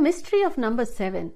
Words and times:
mystery 0.00 0.42
of 0.42 0.56
number 0.56 0.86
seven. 0.86 1.32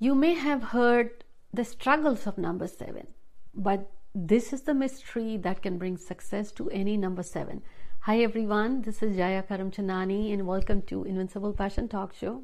You 0.00 0.16
may 0.16 0.34
have 0.34 0.62
heard 0.64 1.22
the 1.54 1.64
struggles 1.64 2.26
of 2.26 2.36
number 2.36 2.66
seven, 2.66 3.06
but 3.54 3.92
this 4.12 4.52
is 4.52 4.62
the 4.62 4.74
mystery 4.74 5.36
that 5.36 5.62
can 5.62 5.78
bring 5.78 5.96
success 5.96 6.50
to 6.52 6.68
any 6.70 6.96
number 6.96 7.22
seven. 7.22 7.62
Hi 8.00 8.22
everyone, 8.22 8.82
this 8.82 9.04
is 9.04 9.16
Jaya 9.16 9.44
Karamchandani 9.44 10.32
and 10.32 10.48
welcome 10.48 10.82
to 10.82 11.04
Invincible 11.04 11.52
Passion 11.52 11.86
Talk 11.86 12.12
Show. 12.12 12.42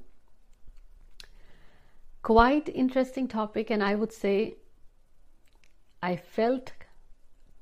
Quite 2.22 2.68
interesting 2.68 3.26
topic, 3.26 3.70
and 3.70 3.82
I 3.82 3.96
would 3.96 4.12
say 4.12 4.58
I 6.02 6.14
felt 6.14 6.72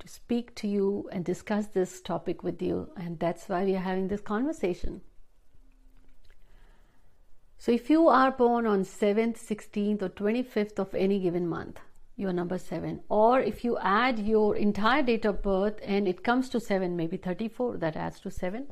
to 0.00 0.08
speak 0.08 0.54
to 0.56 0.68
you 0.68 1.08
and 1.12 1.24
discuss 1.24 1.68
this 1.68 2.02
topic 2.02 2.42
with 2.42 2.60
you, 2.60 2.90
and 2.94 3.18
that's 3.18 3.48
why 3.48 3.64
we 3.64 3.74
are 3.74 3.80
having 3.80 4.08
this 4.08 4.20
conversation. 4.20 5.00
So, 7.64 7.72
if 7.72 7.88
you 7.88 8.08
are 8.08 8.30
born 8.30 8.66
on 8.66 8.82
7th, 8.84 9.38
16th, 9.38 10.02
or 10.02 10.10
25th 10.10 10.78
of 10.78 10.94
any 10.94 11.18
given 11.18 11.48
month, 11.48 11.80
you 12.14 12.28
are 12.28 12.32
number 12.34 12.58
7. 12.58 13.00
Or 13.08 13.40
if 13.40 13.64
you 13.64 13.78
add 13.78 14.18
your 14.18 14.54
entire 14.54 15.02
date 15.02 15.24
of 15.24 15.40
birth 15.40 15.80
and 15.82 16.06
it 16.06 16.22
comes 16.22 16.50
to 16.50 16.60
7, 16.60 16.94
maybe 16.94 17.16
34, 17.16 17.78
that 17.78 17.96
adds 17.96 18.20
to 18.20 18.30
7. 18.30 18.66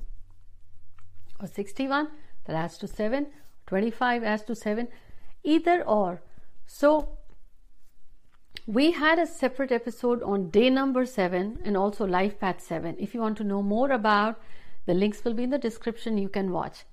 Or 1.41 1.47
61, 1.47 2.09
that 2.45 2.55
adds 2.55 2.77
to 2.77 2.87
7. 2.87 3.29
25 3.67 4.25
adds 4.25 4.43
to 4.43 4.55
7. 4.55 4.89
Either 5.43 5.83
or. 5.85 6.21
So, 6.67 7.17
we 8.67 8.91
had 8.91 9.19
a 9.19 9.27
separate 9.27 9.73
episode 9.73 10.23
on 10.23 10.51
day 10.51 10.69
number 10.69 11.07
7 11.07 11.61
and 11.65 11.79
also 11.79 12.05
life 12.05 12.39
path 12.39 12.61
7. 12.61 12.97
If 12.99 13.15
you 13.15 13.23
want 13.23 13.39
to 13.39 13.45
know 13.45 13.63
more 13.63 13.91
about, 13.91 14.39
the 14.85 14.93
links 14.93 15.25
will 15.25 15.33
be 15.33 15.45
in 15.45 15.49
the 15.49 15.57
description. 15.57 16.19
You 16.19 16.29
can 16.29 16.53
watch 16.53 16.85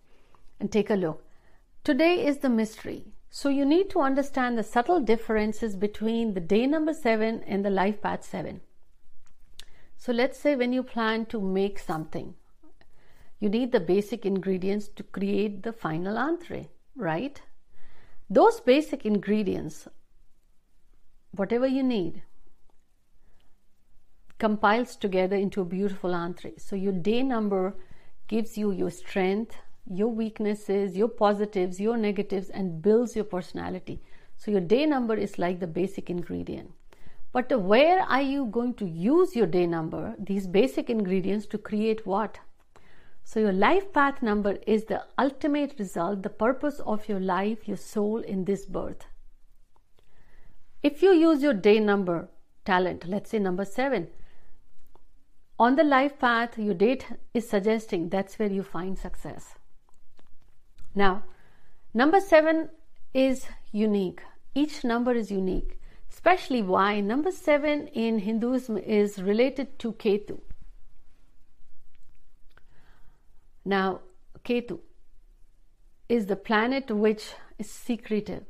and 0.61 0.71
take 0.71 0.89
a 0.89 0.95
look. 0.95 1.25
Today 1.83 2.25
is 2.25 2.39
the 2.39 2.49
mystery. 2.49 3.05
So 3.29 3.49
you 3.49 3.65
need 3.65 3.89
to 3.91 4.01
understand 4.01 4.57
the 4.57 4.63
subtle 4.63 4.99
differences 4.99 5.75
between 5.75 6.33
the 6.33 6.39
day 6.39 6.65
number 6.67 6.93
7 6.93 7.43
and 7.45 7.63
the 7.63 7.69
life 7.69 8.01
path 8.01 8.23
7. 8.23 8.61
So 9.97 10.11
let's 10.11 10.39
say 10.39 10.55
when 10.55 10.73
you 10.73 10.83
plan 10.83 11.25
to 11.27 11.41
make 11.41 11.79
something, 11.79 12.35
you 13.39 13.49
need 13.49 13.71
the 13.71 13.79
basic 13.79 14.25
ingredients 14.25 14.87
to 14.95 15.03
create 15.03 15.63
the 15.63 15.73
final 15.73 16.17
entree, 16.17 16.69
right? 16.95 17.41
Those 18.29 18.59
basic 18.59 19.05
ingredients 19.05 19.87
whatever 21.31 21.67
you 21.67 21.83
need 21.83 22.23
compiles 24.39 24.95
together 24.95 25.35
into 25.35 25.61
a 25.61 25.65
beautiful 25.65 26.15
entree. 26.15 26.53
So 26.57 26.75
your 26.75 26.93
day 26.93 27.23
number 27.23 27.75
gives 28.27 28.57
you 28.57 28.71
your 28.71 28.89
strength, 28.89 29.55
your 29.89 30.07
weaknesses, 30.07 30.95
your 30.95 31.09
positives, 31.09 31.79
your 31.79 31.97
negatives, 31.97 32.49
and 32.49 32.81
builds 32.81 33.15
your 33.15 33.25
personality. 33.25 34.01
So 34.37 34.51
your 34.51 34.61
day 34.61 34.85
number 34.85 35.15
is 35.15 35.37
like 35.39 35.59
the 35.59 35.67
basic 35.67 36.09
ingredient. 36.09 36.71
But 37.31 37.51
where 37.61 38.01
are 38.01 38.21
you 38.21 38.45
going 38.45 38.75
to 38.75 38.85
use 38.87 39.35
your 39.35 39.47
day 39.47 39.67
number, 39.67 40.15
these 40.17 40.47
basic 40.47 40.89
ingredients, 40.89 41.45
to 41.47 41.57
create 41.57 42.05
what? 42.05 42.39
So 43.23 43.39
your 43.39 43.53
life 43.53 43.93
path 43.93 44.23
number 44.23 44.57
is 44.65 44.85
the 44.85 45.03
ultimate 45.19 45.75
result, 45.77 46.23
the 46.23 46.29
purpose 46.29 46.79
of 46.79 47.07
your 47.07 47.19
life, 47.19 47.67
your 47.67 47.77
soul 47.77 48.21
in 48.21 48.45
this 48.45 48.65
birth. 48.65 49.05
If 50.81 51.03
you 51.03 51.11
use 51.11 51.43
your 51.43 51.53
day 51.53 51.79
number 51.79 52.29
talent, 52.65 53.05
let's 53.05 53.29
say 53.29 53.37
number 53.37 53.65
seven, 53.65 54.07
on 55.59 55.75
the 55.75 55.83
life 55.83 56.17
path, 56.17 56.57
your 56.57 56.73
date 56.73 57.05
is 57.33 57.47
suggesting 57.47 58.09
that's 58.09 58.39
where 58.39 58.51
you 58.51 58.63
find 58.63 58.97
success. 58.97 59.58
Now, 60.95 61.23
number 61.93 62.19
seven 62.19 62.69
is 63.13 63.45
unique. 63.71 64.21
Each 64.55 64.83
number 64.83 65.13
is 65.13 65.31
unique, 65.31 65.79
especially 66.11 66.61
why 66.61 66.99
number 67.01 67.31
seven 67.31 67.87
in 67.87 68.19
Hinduism 68.19 68.77
is 68.77 69.21
related 69.21 69.77
to 69.79 69.93
Ketu. 69.93 70.41
Now, 73.63 74.01
Ketu 74.43 74.79
is 76.07 76.25
the 76.25 76.35
planet 76.35 76.89
which 76.89 77.33
is 77.59 77.69
secretive. 77.69 78.43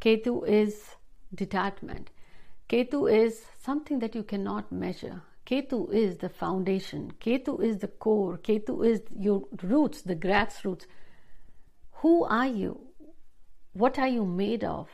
Ketu 0.00 0.46
is 0.46 0.96
detachment. 1.34 2.10
Ketu 2.68 3.10
is 3.10 3.44
something 3.62 4.00
that 4.00 4.16
you 4.16 4.24
cannot 4.24 4.72
measure. 4.72 5.22
Ketu 5.46 5.92
is 5.92 6.16
the 6.16 6.28
foundation. 6.28 7.12
Ketu 7.20 7.62
is 7.62 7.78
the 7.78 7.86
core. 7.86 8.38
Ketu 8.38 8.84
is 8.84 9.02
your 9.16 9.44
roots, 9.62 10.02
the 10.02 10.16
grassroots. 10.16 10.86
Who 12.06 12.22
are 12.22 12.46
you? 12.46 12.82
What 13.72 13.98
are 13.98 14.06
you 14.06 14.24
made 14.24 14.62
of? 14.62 14.88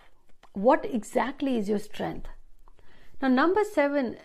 What 0.54 0.86
exactly 0.86 1.58
is 1.58 1.68
your 1.68 1.78
strength? 1.78 2.30
Now, 3.20 3.28
number 3.28 3.64
seven 3.64 4.16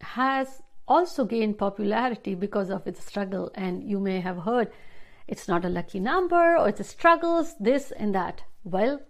has 0.00 0.62
also 0.88 1.26
gained 1.26 1.58
popularity 1.58 2.34
because 2.34 2.70
of 2.70 2.86
its 2.86 3.04
struggle, 3.04 3.50
and 3.54 3.84
you 3.84 4.00
may 4.00 4.20
have 4.20 4.44
heard 4.44 4.72
it's 5.28 5.46
not 5.46 5.66
a 5.66 5.68
lucky 5.68 6.00
number 6.00 6.56
or 6.56 6.70
it's 6.70 6.80
a 6.80 6.84
struggles, 6.84 7.54
this 7.60 7.90
and 7.90 8.14
that. 8.14 8.44
Well, 8.64 9.02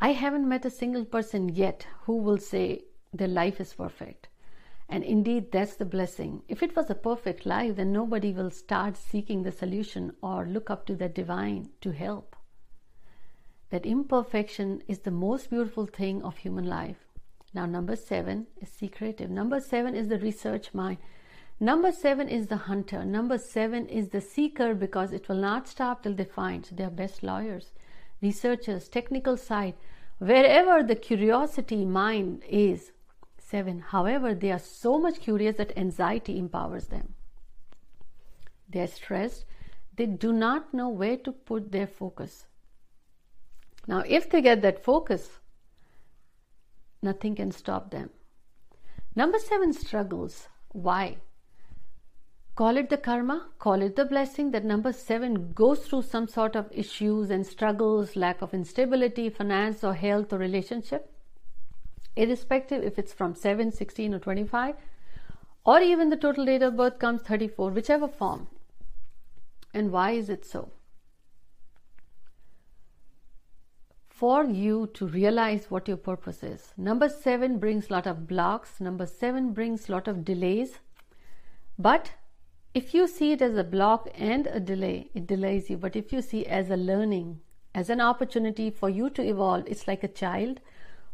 I 0.00 0.14
haven't 0.14 0.48
met 0.48 0.64
a 0.64 0.78
single 0.82 1.04
person 1.04 1.48
yet 1.48 1.86
who 2.06 2.16
will 2.16 2.38
say 2.38 2.86
their 3.14 3.28
life 3.28 3.60
is 3.60 3.72
perfect. 3.72 4.27
And 4.88 5.04
indeed, 5.04 5.52
that's 5.52 5.76
the 5.76 5.84
blessing. 5.84 6.42
If 6.48 6.62
it 6.62 6.74
was 6.74 6.88
a 6.88 6.94
perfect 6.94 7.44
life, 7.44 7.76
then 7.76 7.92
nobody 7.92 8.32
will 8.32 8.50
start 8.50 8.96
seeking 8.96 9.42
the 9.42 9.52
solution 9.52 10.12
or 10.22 10.46
look 10.46 10.70
up 10.70 10.86
to 10.86 10.96
the 10.96 11.08
divine 11.08 11.70
to 11.82 11.90
help. 11.90 12.34
That 13.70 13.84
imperfection 13.84 14.82
is 14.88 15.00
the 15.00 15.10
most 15.10 15.50
beautiful 15.50 15.86
thing 15.86 16.22
of 16.22 16.38
human 16.38 16.64
life. 16.64 17.04
Now, 17.52 17.66
number 17.66 17.96
seven 17.96 18.46
is 18.62 18.70
secretive. 18.70 19.30
Number 19.30 19.60
seven 19.60 19.94
is 19.94 20.08
the 20.08 20.18
research 20.18 20.72
mind. 20.72 20.98
Number 21.60 21.92
seven 21.92 22.28
is 22.28 22.46
the 22.46 22.56
hunter. 22.56 23.04
Number 23.04 23.36
seven 23.36 23.86
is 23.88 24.08
the 24.08 24.20
seeker 24.20 24.74
because 24.74 25.12
it 25.12 25.28
will 25.28 25.36
not 25.36 25.68
stop 25.68 26.02
till 26.02 26.14
they 26.14 26.24
find. 26.24 26.64
So 26.64 26.88
best 26.88 27.22
lawyers 27.22 27.72
researchers, 28.20 28.88
technical 28.88 29.36
side, 29.36 29.74
wherever 30.18 30.82
the 30.82 30.96
curiosity 30.96 31.84
mind 31.84 32.42
is. 32.48 32.92
Seven. 33.50 33.80
However, 33.80 34.34
they 34.34 34.50
are 34.52 34.58
so 34.58 34.98
much 34.98 35.20
curious 35.20 35.56
that 35.56 35.76
anxiety 35.78 36.38
empowers 36.38 36.88
them. 36.88 37.14
They 38.68 38.80
are 38.80 38.86
stressed. 38.86 39.46
They 39.96 40.04
do 40.04 40.32
not 40.34 40.74
know 40.74 40.90
where 40.90 41.16
to 41.16 41.32
put 41.32 41.72
their 41.72 41.86
focus. 41.86 42.46
Now, 43.86 44.02
if 44.06 44.28
they 44.28 44.42
get 44.42 44.60
that 44.60 44.84
focus, 44.84 45.40
nothing 47.00 47.36
can 47.36 47.50
stop 47.52 47.90
them. 47.90 48.10
Number 49.16 49.38
seven 49.38 49.72
struggles. 49.72 50.48
Why? 50.72 51.16
call 52.58 52.76
it 52.76 52.88
the 52.90 52.96
karma, 52.96 53.46
call 53.60 53.80
it 53.82 53.94
the 53.94 54.04
blessing 54.04 54.50
that 54.50 54.64
number 54.64 54.92
seven 54.92 55.52
goes 55.52 55.78
through 55.86 56.02
some 56.02 56.26
sort 56.26 56.56
of 56.56 56.68
issues 56.72 57.30
and 57.30 57.46
struggles, 57.46 58.16
lack 58.16 58.42
of 58.42 58.52
instability, 58.52 59.30
finance 59.30 59.84
or 59.84 59.94
health 59.94 60.32
or 60.32 60.38
relationship, 60.38 61.08
irrespective 62.18 62.82
if 62.82 62.98
it's 62.98 63.12
from 63.12 63.34
7, 63.34 63.72
16, 63.72 64.14
or 64.14 64.18
25, 64.18 64.74
or 65.64 65.80
even 65.80 66.10
the 66.10 66.16
total 66.16 66.44
date 66.44 66.62
of 66.62 66.76
birth 66.76 66.98
comes 66.98 67.22
34, 67.22 67.70
whichever 67.70 68.08
form. 68.08 68.48
And 69.72 69.92
why 69.92 70.12
is 70.12 70.28
it 70.28 70.44
so? 70.44 70.70
For 74.08 74.44
you 74.44 74.88
to 74.94 75.06
realize 75.06 75.70
what 75.70 75.86
your 75.86 75.96
purpose 75.96 76.42
is. 76.42 76.72
Number 76.76 77.08
seven 77.08 77.58
brings 77.58 77.88
a 77.88 77.92
lot 77.92 78.06
of 78.06 78.26
blocks. 78.26 78.80
Number 78.80 79.06
seven 79.06 79.52
brings 79.52 79.88
a 79.88 79.92
lot 79.92 80.08
of 80.08 80.24
delays. 80.24 80.80
But 81.78 82.10
if 82.74 82.94
you 82.94 83.06
see 83.06 83.32
it 83.32 83.42
as 83.42 83.56
a 83.56 83.62
block 83.62 84.08
and 84.14 84.48
a 84.48 84.58
delay, 84.58 85.10
it 85.14 85.26
delays 85.26 85.70
you. 85.70 85.76
But 85.76 85.94
if 85.94 86.12
you 86.12 86.20
see 86.20 86.44
as 86.46 86.70
a 86.70 86.76
learning, 86.76 87.40
as 87.74 87.90
an 87.90 88.00
opportunity 88.00 88.70
for 88.70 88.90
you 88.90 89.08
to 89.10 89.22
evolve, 89.22 89.64
it's 89.68 89.86
like 89.86 90.02
a 90.02 90.08
child 90.08 90.60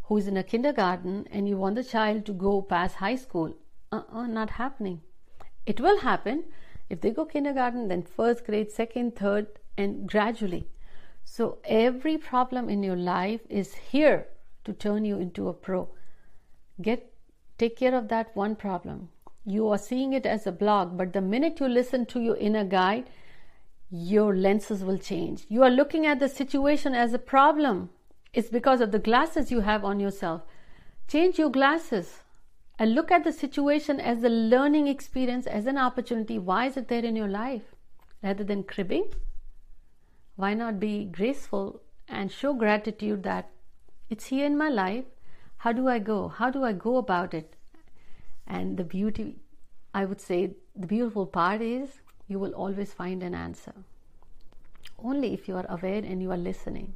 who 0.04 0.16
is 0.16 0.26
in 0.26 0.36
a 0.36 0.42
kindergarten 0.42 1.26
and 1.30 1.48
you 1.48 1.56
want 1.56 1.74
the 1.76 1.84
child 1.84 2.24
to 2.26 2.32
go 2.32 2.62
past 2.62 2.96
high 2.96 3.16
school. 3.16 3.54
Uh-uh, 3.92 4.26
not 4.26 4.50
happening. 4.50 5.00
It 5.66 5.80
will 5.80 6.00
happen 6.00 6.44
if 6.90 7.00
they 7.00 7.10
go 7.10 7.24
kindergarten, 7.24 7.88
then 7.88 8.02
first 8.02 8.44
grade, 8.44 8.70
second, 8.70 9.16
third, 9.16 9.46
and 9.76 10.08
gradually. 10.08 10.68
So 11.24 11.58
every 11.64 12.18
problem 12.18 12.68
in 12.68 12.82
your 12.82 12.96
life 12.96 13.40
is 13.48 13.74
here 13.74 14.28
to 14.64 14.72
turn 14.72 15.04
you 15.04 15.18
into 15.18 15.48
a 15.48 15.54
pro. 15.54 15.88
Get 16.80 17.10
take 17.56 17.76
care 17.76 17.94
of 17.94 18.08
that 18.08 18.34
one 18.36 18.56
problem 18.56 19.08
you 19.44 19.68
are 19.68 19.78
seeing 19.78 20.12
it 20.14 20.24
as 20.24 20.46
a 20.46 20.52
block, 20.52 20.96
but 20.96 21.12
the 21.12 21.20
minute 21.20 21.60
you 21.60 21.68
listen 21.68 22.06
to 22.06 22.20
your 22.20 22.36
inner 22.36 22.64
guide, 22.64 23.10
your 23.90 24.34
lenses 24.34 24.82
will 24.82 24.98
change. 24.98 25.44
You 25.48 25.62
are 25.62 25.70
looking 25.70 26.06
at 26.06 26.18
the 26.18 26.28
situation 26.28 26.94
as 26.94 27.12
a 27.12 27.18
problem. 27.18 27.90
It's 28.34 28.48
because 28.48 28.80
of 28.80 28.90
the 28.90 28.98
glasses 28.98 29.52
you 29.52 29.60
have 29.60 29.84
on 29.84 30.00
yourself. 30.00 30.42
Change 31.06 31.38
your 31.38 31.50
glasses 31.50 32.24
and 32.80 32.92
look 32.92 33.12
at 33.12 33.22
the 33.22 33.30
situation 33.30 34.00
as 34.00 34.24
a 34.24 34.28
learning 34.28 34.88
experience, 34.88 35.46
as 35.46 35.66
an 35.66 35.78
opportunity. 35.78 36.38
Why 36.38 36.66
is 36.66 36.76
it 36.76 36.88
there 36.88 37.04
in 37.04 37.14
your 37.14 37.28
life? 37.28 37.62
Rather 38.22 38.42
than 38.42 38.64
cribbing 38.64 39.12
Why 40.34 40.54
not 40.54 40.80
be 40.80 41.04
graceful 41.04 41.82
and 42.08 42.32
show 42.32 42.54
gratitude 42.54 43.22
that 43.22 43.50
it's 44.10 44.26
here 44.26 44.46
in 44.46 44.58
my 44.58 44.68
life? 44.68 45.04
How 45.58 45.72
do 45.72 45.86
I 45.88 46.00
go? 46.00 46.26
How 46.26 46.50
do 46.50 46.64
I 46.64 46.72
go 46.72 46.96
about 46.96 47.34
it? 47.34 47.54
And 48.48 48.76
the 48.76 48.84
beauty, 48.84 49.36
I 49.94 50.06
would 50.06 50.20
say, 50.20 50.56
the 50.74 50.88
beautiful 50.88 51.26
part 51.26 51.62
is 51.62 52.00
you 52.26 52.40
will 52.40 52.52
always 52.52 52.92
find 52.92 53.22
an 53.22 53.34
answer. 53.34 53.74
Only 54.98 55.32
if 55.32 55.46
you 55.46 55.56
are 55.56 55.66
aware 55.68 56.02
and 56.02 56.20
you 56.20 56.32
are 56.32 56.36
listening. 56.36 56.94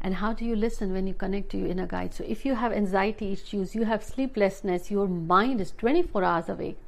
And 0.00 0.14
how 0.14 0.32
do 0.32 0.44
you 0.44 0.56
listen 0.56 0.92
when 0.92 1.06
you 1.06 1.14
connect 1.14 1.50
to 1.50 1.58
your 1.58 1.68
inner 1.68 1.86
guide? 1.86 2.14
So, 2.14 2.24
if 2.26 2.46
you 2.46 2.54
have 2.54 2.72
anxiety 2.72 3.32
issues, 3.32 3.74
you 3.74 3.84
have 3.84 4.02
sleeplessness, 4.02 4.90
your 4.90 5.06
mind 5.06 5.60
is 5.60 5.72
24 5.72 6.24
hours 6.24 6.48
awake, 6.48 6.78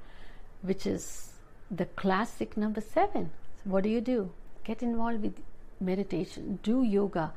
which 0.62 0.86
is 0.86 1.32
the 1.72 1.86
classic 1.86 2.56
number 2.56 2.80
seven. 2.80 3.30
So 3.64 3.70
what 3.70 3.84
do 3.84 3.90
you 3.90 4.00
do? 4.00 4.30
Get 4.64 4.82
involved 4.82 5.22
with 5.22 5.40
meditation, 5.80 6.58
do 6.62 6.82
yoga, 6.82 7.32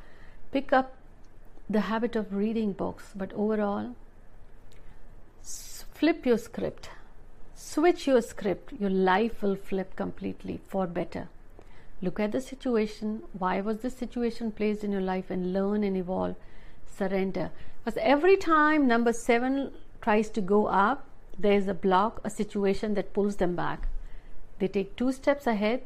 pick 0.51 0.73
up 0.73 0.93
the 1.69 1.81
habit 1.81 2.15
of 2.15 2.33
reading 2.33 2.73
books, 2.73 3.11
but 3.15 3.31
overall, 3.33 3.95
flip 5.41 6.25
your 6.25 6.37
script, 6.37 6.89
switch 7.55 8.05
your 8.07 8.21
script. 8.21 8.73
Your 8.79 8.89
life 8.89 9.41
will 9.41 9.55
flip 9.55 9.95
completely 9.95 10.59
for 10.67 10.85
better. 10.85 11.29
Look 12.05 12.19
at 12.19 12.31
the 12.33 12.41
situation. 12.41 13.23
Why 13.43 13.61
was 13.61 13.79
this 13.79 13.97
situation 13.97 14.51
placed 14.51 14.83
in 14.83 14.91
your 14.91 15.01
life? 15.01 15.31
And 15.31 15.53
learn 15.53 15.83
and 15.83 15.97
evolve. 15.97 16.35
Surrender. 16.97 17.49
Because 17.83 17.97
every 18.01 18.37
time 18.37 18.87
number 18.87 19.11
seven 19.11 19.71
tries 20.01 20.29
to 20.37 20.41
go 20.41 20.67
up, 20.67 21.07
there 21.37 21.53
is 21.53 21.67
a 21.67 21.73
block, 21.73 22.21
a 22.23 22.29
situation 22.29 22.93
that 22.93 23.11
pulls 23.13 23.37
them 23.37 23.55
back. 23.55 23.87
They 24.59 24.67
take 24.67 24.95
two 24.95 25.11
steps 25.11 25.47
ahead, 25.47 25.81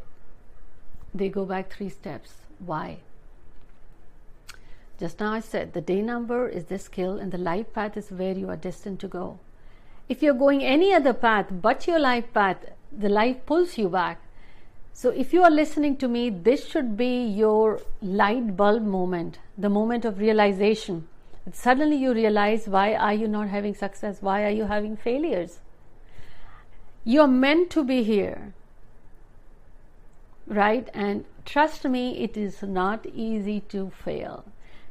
they 1.13 1.30
go 1.30 1.45
back 1.45 1.71
three 1.71 1.89
steps. 1.89 2.33
Why? 2.60 2.98
Just 5.00 5.19
now 5.19 5.33
I 5.33 5.39
said 5.39 5.74
the 5.74 5.81
day 5.81 6.01
number 6.01 6.48
is 6.48 6.65
the 6.65 6.77
skill 6.77 7.18
and 7.18 7.31
the 7.31 7.38
life 7.38 7.74
path 7.74 7.95
is 7.98 8.12
where 8.12 8.38
you 8.38 8.50
are 8.50 8.57
destined 8.57 9.00
to 9.00 9.07
go. 9.07 9.39
If 10.10 10.22
you're 10.22 10.33
going 10.33 10.63
any 10.63 10.94
other 10.94 11.13
path 11.13 11.48
but 11.50 11.88
your 11.88 12.00
life 12.00 12.33
path, 12.33 12.57
the 12.92 13.10
life 13.10 13.45
pulls 13.45 13.77
you 13.77 13.89
back. 13.89 14.22
So 15.00 15.12
if 15.12 15.31
you 15.31 15.44
are 15.44 15.50
listening 15.50 15.96
to 15.98 16.10
me, 16.10 16.30
this 16.30 16.68
should 16.68 16.98
be 16.98 17.25
your 17.25 17.80
light 18.01 18.57
bulb 18.57 18.84
moment, 18.84 19.40
the 19.57 19.69
moment 19.69 20.04
of 20.04 20.19
realization. 20.19 21.07
Suddenly 21.54 21.96
you 21.96 22.13
realize 22.13 22.68
why 22.68 22.96
are 22.96 23.13
you 23.13 23.30
not 23.30 23.48
having 23.48 23.74
success? 23.74 24.18
Why 24.19 24.44
are 24.44 24.50
you 24.50 24.66
having 24.66 24.98
failures? 24.98 25.60
You're 27.06 27.28
meant 27.28 27.69
to 27.69 27.86
be 27.86 28.04
here 28.04 28.54
right? 30.50 30.90
And 30.94 31.25
trust 31.46 31.86
me, 31.86 32.24
it 32.24 32.36
is 32.36 32.62
not 32.62 33.06
easy 33.06 33.62
to 33.69 33.92
fail. 34.04 34.44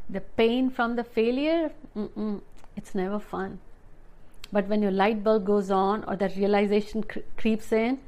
The 0.09 0.21
pain 0.21 0.71
from 0.71 0.97
the 0.97 1.05
failure, 1.05 1.73
it's 2.77 2.95
never 2.95 3.19
fun. 3.19 3.59
But 4.51 4.69
when 4.69 4.81
your 4.81 4.93
light 4.93 5.23
bulb 5.23 5.45
goes 5.45 5.71
on 5.71 6.05
or 6.05 6.17
that 6.17 6.37
realization 6.37 7.03
cre- 7.03 7.27
creeps 7.37 7.73
in, 7.73 7.99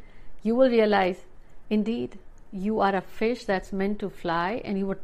you 0.43 0.55
will 0.55 0.71
realize 0.71 1.25
indeed 1.71 2.19
you 2.53 2.81
are 2.81 2.95
a 2.97 3.01
fish 3.01 3.45
that's 3.45 3.73
meant 3.73 3.99
to 3.99 4.11
fly 4.11 4.61
and 4.65 4.79
you 4.79 4.87
were 4.87 4.99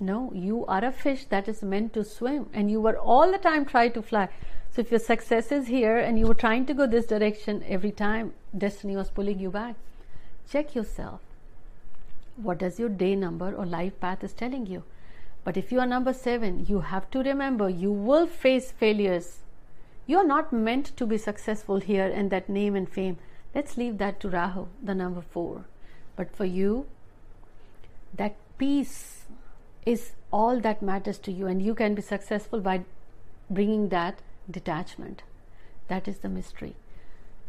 no 0.00 0.32
you 0.34 0.64
are 0.66 0.84
a 0.84 0.92
fish 0.92 1.24
that 1.26 1.48
is 1.48 1.62
meant 1.62 1.92
to 1.94 2.04
swim 2.04 2.48
and 2.52 2.70
you 2.70 2.80
were 2.80 2.98
all 2.98 3.32
the 3.32 3.38
time 3.38 3.64
trying 3.64 3.92
to 3.92 4.02
fly 4.02 4.28
so 4.70 4.80
if 4.80 4.90
your 4.90 5.00
success 5.00 5.50
is 5.52 5.66
here 5.68 5.96
and 5.96 6.18
you 6.18 6.26
were 6.26 6.42
trying 6.42 6.66
to 6.66 6.74
go 6.74 6.86
this 6.86 7.06
direction 7.06 7.64
every 7.68 7.92
time 7.92 8.32
destiny 8.66 8.96
was 8.96 9.10
pulling 9.10 9.38
you 9.38 9.50
back 9.50 9.76
check 10.50 10.74
yourself 10.74 11.20
what 12.42 12.58
does 12.58 12.78
your 12.78 12.88
day 12.88 13.14
number 13.14 13.54
or 13.54 13.66
life 13.66 13.98
path 14.00 14.24
is 14.24 14.32
telling 14.32 14.66
you. 14.66 14.82
But 15.44 15.56
if 15.56 15.72
you 15.72 15.80
are 15.80 15.86
number 15.86 16.12
seven, 16.12 16.66
you 16.68 16.80
have 16.80 17.10
to 17.10 17.22
remember 17.22 17.68
you 17.68 17.92
will 17.92 18.26
face 18.26 18.72
failures. 18.72 19.40
You 20.06 20.18
are 20.18 20.26
not 20.26 20.52
meant 20.52 20.96
to 20.96 21.06
be 21.06 21.18
successful 21.18 21.80
here 21.80 22.06
in 22.06 22.28
that 22.30 22.48
name 22.48 22.74
and 22.74 22.88
fame. 22.88 23.18
Let's 23.54 23.76
leave 23.76 23.98
that 23.98 24.20
to 24.20 24.28
Rahu, 24.28 24.66
the 24.82 24.94
number 24.94 25.20
four. 25.20 25.64
But 26.16 26.34
for 26.34 26.44
you, 26.44 26.86
that 28.14 28.36
peace 28.58 29.26
is 29.84 30.12
all 30.32 30.60
that 30.60 30.82
matters 30.82 31.18
to 31.18 31.32
you, 31.32 31.46
and 31.46 31.60
you 31.62 31.74
can 31.74 31.94
be 31.94 32.02
successful 32.02 32.60
by 32.60 32.84
bringing 33.48 33.88
that 33.88 34.20
detachment. 34.50 35.22
That 35.88 36.06
is 36.06 36.18
the 36.18 36.28
mystery 36.28 36.76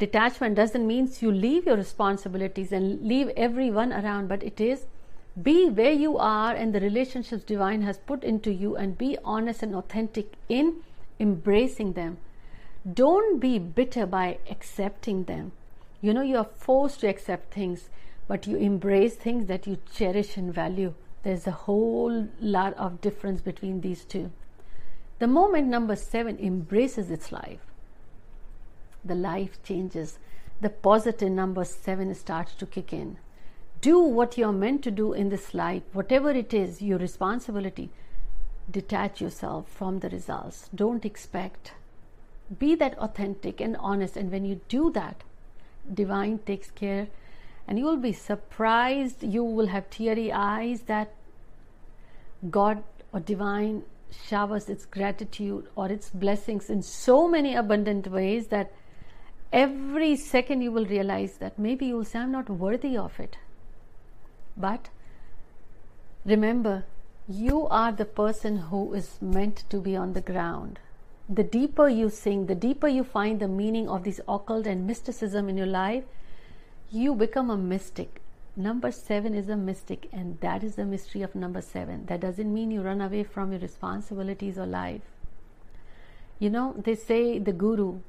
detachment 0.02 0.56
doesn't 0.56 0.84
mean 0.84 1.08
you 1.20 1.30
leave 1.30 1.66
your 1.66 1.76
responsibilities 1.76 2.72
and 2.72 3.02
leave 3.06 3.28
everyone 3.36 3.92
around, 3.92 4.28
but 4.28 4.42
it 4.42 4.60
is 4.60 4.86
be 5.40 5.68
where 5.68 5.92
you 5.92 6.18
are 6.18 6.52
and 6.52 6.74
the 6.74 6.80
relationships 6.80 7.44
divine 7.44 7.82
has 7.82 7.98
put 7.98 8.24
into 8.24 8.52
you 8.52 8.74
and 8.76 8.98
be 8.98 9.16
honest 9.24 9.62
and 9.62 9.76
authentic 9.76 10.32
in 10.48 10.74
embracing 11.20 11.92
them. 11.92 12.18
Don't 13.02 13.38
be 13.38 13.58
bitter 13.60 14.04
by 14.04 14.38
accepting 14.50 15.24
them. 15.24 15.52
You 16.02 16.12
know, 16.12 16.22
you 16.22 16.36
are 16.36 16.48
forced 16.56 17.00
to 17.00 17.06
accept 17.06 17.54
things, 17.54 17.88
but 18.26 18.46
you 18.46 18.56
embrace 18.56 19.14
things 19.14 19.46
that 19.46 19.66
you 19.66 19.78
cherish 19.94 20.36
and 20.36 20.52
value. 20.52 20.94
There's 21.22 21.46
a 21.46 21.52
whole 21.52 22.28
lot 22.40 22.74
of 22.74 23.00
difference 23.00 23.40
between 23.40 23.80
these 23.80 24.04
two. 24.04 24.32
The 25.20 25.28
moment 25.28 25.68
number 25.68 25.94
seven 25.94 26.38
embraces 26.40 27.08
its 27.10 27.30
life, 27.30 27.60
the 29.04 29.14
life 29.14 29.62
changes. 29.62 30.18
The 30.60 30.70
positive 30.70 31.30
number 31.30 31.64
seven 31.64 32.14
starts 32.14 32.54
to 32.54 32.66
kick 32.66 32.92
in. 32.92 33.18
Do 33.80 33.98
what 33.98 34.38
you're 34.38 34.52
meant 34.52 34.82
to 34.84 34.92
do 34.92 35.12
in 35.12 35.28
this 35.28 35.54
life, 35.54 35.82
whatever 35.92 36.30
it 36.30 36.54
is, 36.54 36.80
your 36.80 36.98
responsibility. 36.98 37.90
Detach 38.70 39.20
yourself 39.20 39.68
from 39.68 39.98
the 39.98 40.08
results. 40.08 40.68
Don't 40.72 41.04
expect. 41.04 41.72
Be 42.58 42.76
that 42.76 42.96
authentic 42.98 43.60
and 43.60 43.76
honest. 43.76 44.16
And 44.16 44.30
when 44.30 44.44
you 44.44 44.60
do 44.68 44.90
that, 44.92 45.24
divine 45.92 46.38
takes 46.38 46.70
care 46.70 47.08
and 47.66 47.78
you 47.78 47.84
will 47.84 47.96
be 47.96 48.12
surprised. 48.12 49.22
You 49.22 49.44
will 49.44 49.68
have 49.68 49.88
teary 49.90 50.32
eyes 50.32 50.82
that 50.82 51.14
God 52.50 52.82
or 53.12 53.20
divine 53.20 53.82
showers 54.26 54.68
its 54.68 54.84
gratitude 54.84 55.68
or 55.76 55.90
its 55.90 56.10
blessings 56.10 56.68
in 56.68 56.82
so 56.82 57.28
many 57.28 57.54
abundant 57.54 58.08
ways 58.08 58.48
that 58.48 58.72
every 59.52 60.16
second 60.16 60.62
you 60.62 60.72
will 60.72 60.86
realize 60.86 61.36
that 61.38 61.58
maybe 61.58 61.86
you 61.86 61.96
will 61.96 62.04
say, 62.04 62.18
I'm 62.18 62.32
not 62.32 62.50
worthy 62.50 62.96
of 62.96 63.18
it. 63.20 63.36
But 64.56 64.88
remember, 66.24 66.84
you 67.28 67.66
are 67.68 67.92
the 67.92 68.04
person 68.04 68.56
who 68.58 68.92
is 68.94 69.18
meant 69.20 69.64
to 69.70 69.78
be 69.80 69.96
on 69.96 70.12
the 70.12 70.20
ground. 70.20 70.78
The 71.28 71.44
deeper 71.44 71.88
you 71.88 72.10
sing, 72.10 72.46
the 72.46 72.54
deeper 72.54 72.88
you 72.88 73.04
find 73.04 73.40
the 73.40 73.48
meaning 73.48 73.88
of 73.88 74.04
this 74.04 74.20
occult 74.28 74.66
and 74.66 74.86
mysticism 74.86 75.48
in 75.48 75.56
your 75.56 75.66
life, 75.66 76.04
you 76.90 77.14
become 77.14 77.50
a 77.50 77.56
mystic. 77.56 78.20
Number 78.54 78.92
seven 78.92 79.34
is 79.34 79.48
a 79.48 79.56
mystic, 79.56 80.08
and 80.12 80.38
that 80.40 80.62
is 80.62 80.74
the 80.74 80.84
mystery 80.84 81.22
of 81.22 81.34
number 81.34 81.62
seven. 81.62 82.06
That 82.06 82.20
doesn't 82.20 82.52
mean 82.52 82.70
you 82.70 82.82
run 82.82 83.00
away 83.00 83.24
from 83.24 83.52
your 83.52 83.60
responsibilities 83.60 84.58
or 84.58 84.66
life. 84.66 85.02
You 86.38 86.50
know, 86.50 86.74
they 86.76 86.94
say 86.94 87.38
the 87.38 87.52
guru, 87.52 88.00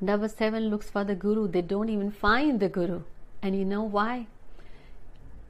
Number 0.00 0.28
seven 0.28 0.68
looks 0.70 0.88
for 0.88 1.02
the 1.02 1.16
guru. 1.16 1.48
They 1.48 1.62
don't 1.62 1.88
even 1.88 2.12
find 2.12 2.60
the 2.60 2.68
guru. 2.68 3.02
And 3.42 3.56
you 3.56 3.64
know 3.64 3.82
why? 3.82 4.26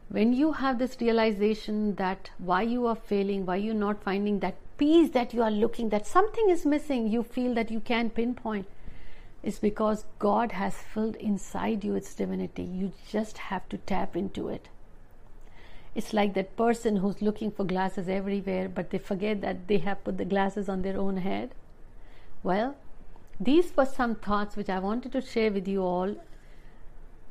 When 0.08 0.32
you 0.32 0.52
have 0.52 0.78
this 0.78 0.96
realization 1.00 1.96
that 1.96 2.30
why 2.38 2.62
you 2.62 2.86
are 2.86 2.96
failing, 2.96 3.44
why 3.44 3.56
you're 3.56 3.74
not 3.74 4.02
finding 4.02 4.38
that 4.40 4.56
peace 4.78 5.10
that 5.10 5.34
you 5.34 5.42
are 5.42 5.50
looking, 5.50 5.90
that 5.90 6.06
something 6.06 6.48
is 6.48 6.64
missing, 6.64 7.08
you 7.08 7.22
feel 7.22 7.52
that 7.54 7.70
you 7.70 7.80
can't 7.80 8.14
pinpoint, 8.14 8.66
is 9.42 9.58
because 9.58 10.04
God 10.18 10.52
has 10.52 10.74
filled 10.74 11.16
inside 11.16 11.84
you 11.84 11.94
its 11.94 12.14
divinity. 12.14 12.62
You 12.62 12.92
just 13.10 13.38
have 13.38 13.68
to 13.68 13.78
tap 13.78 14.16
into 14.16 14.48
it. 14.48 14.68
It's 15.94 16.12
like 16.12 16.34
that 16.34 16.56
person 16.56 16.96
who's 16.96 17.20
looking 17.20 17.50
for 17.50 17.64
glasses 17.64 18.08
everywhere, 18.08 18.68
but 18.68 18.90
they 18.90 18.98
forget 18.98 19.40
that 19.40 19.66
they 19.66 19.78
have 19.78 20.04
put 20.04 20.16
the 20.16 20.24
glasses 20.24 20.68
on 20.68 20.82
their 20.82 20.98
own 20.98 21.16
head. 21.16 21.54
Well, 22.42 22.76
these 23.40 23.76
were 23.76 23.86
some 23.86 24.14
thoughts 24.14 24.56
which 24.56 24.68
I 24.68 24.78
wanted 24.78 25.12
to 25.12 25.20
share 25.20 25.50
with 25.50 25.66
you 25.66 25.82
all. 25.82 26.16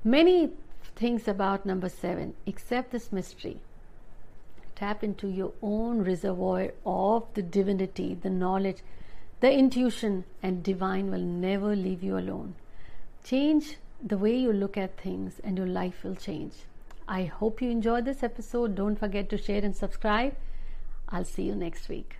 Many 0.03 0.51
things 0.95 1.27
about 1.27 1.65
number 1.65 1.89
seven, 1.89 2.33
accept 2.45 2.91
this 2.91 3.11
mystery. 3.11 3.59
Tap 4.77 5.03
into 5.03 5.27
your 5.27 5.53
own 5.63 6.03
reservoir 6.03 6.71
of 6.85 7.23
the 7.33 7.41
divinity, 7.41 8.13
the 8.13 8.29
knowledge, 8.29 8.83
the 9.39 9.51
intuition, 9.51 10.23
and 10.43 10.61
divine 10.61 11.09
will 11.09 11.27
never 11.45 11.75
leave 11.75 12.03
you 12.03 12.15
alone. 12.15 12.53
Change 13.23 13.77
the 14.03 14.19
way 14.19 14.35
you 14.37 14.53
look 14.53 14.77
at 14.77 15.01
things, 15.01 15.41
and 15.43 15.57
your 15.57 15.65
life 15.65 16.03
will 16.03 16.13
change. 16.13 16.53
I 17.07 17.23
hope 17.23 17.59
you 17.59 17.71
enjoyed 17.71 18.05
this 18.05 18.21
episode. 18.21 18.75
Don't 18.75 18.99
forget 18.99 19.29
to 19.31 19.37
share 19.39 19.63
and 19.65 19.75
subscribe. 19.75 20.35
I'll 21.09 21.25
see 21.25 21.43
you 21.43 21.55
next 21.55 21.89
week. 21.89 22.17